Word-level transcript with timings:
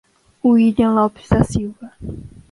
Willian 0.43 0.95
Lopes 0.95 1.29
da 1.29 1.43
Silva 1.43 1.93